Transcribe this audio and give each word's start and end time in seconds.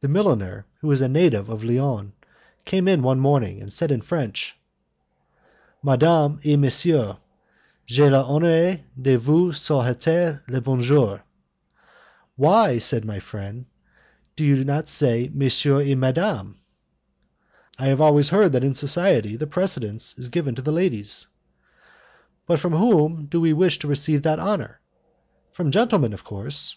The 0.00 0.06
milliner, 0.06 0.64
who 0.80 0.86
was 0.86 1.00
a 1.00 1.08
native 1.08 1.48
of 1.48 1.64
Lyons, 1.64 2.12
came 2.64 2.86
in 2.86 3.02
one 3.02 3.18
morning, 3.18 3.60
and 3.60 3.72
said 3.72 3.90
in 3.90 4.00
French: 4.00 4.54
"Madame 5.82 6.38
et 6.44 6.54
Monsieur, 6.54 7.16
j'ai 7.84 8.08
l'honneur 8.08 8.78
de 9.02 9.16
vous 9.18 9.50
souhaiter 9.54 10.40
le 10.46 10.60
bonjour." 10.60 11.24
"Why," 12.36 12.78
said 12.78 13.04
my 13.04 13.18
friend, 13.18 13.66
"do 14.36 14.44
you 14.44 14.62
not 14.64 14.88
say 14.88 15.32
Monsieur 15.34 15.80
et 15.80 15.96
madame?" 15.96 16.60
"I 17.76 17.86
have 17.88 18.00
always 18.00 18.28
heard 18.28 18.52
that 18.52 18.62
in 18.62 18.72
society 18.72 19.34
the 19.34 19.48
precedence 19.48 20.16
is 20.16 20.28
given 20.28 20.54
to 20.54 20.62
the 20.62 20.70
ladies." 20.70 21.26
"But 22.46 22.60
from 22.60 22.72
whom 22.74 23.24
do 23.26 23.40
we 23.40 23.52
wish 23.52 23.80
to 23.80 23.88
receive 23.88 24.22
that 24.22 24.38
honour?" 24.38 24.78
"From 25.50 25.72
gentlemen, 25.72 26.12
of 26.12 26.22
course." 26.22 26.76